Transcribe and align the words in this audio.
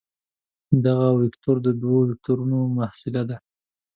دغه 0.85 1.07
وکتور 1.21 1.55
د 1.65 1.67
دوو 1.81 1.99
وکتورونو 2.11 2.57
محصله 2.77 3.21
ده. 3.29 3.37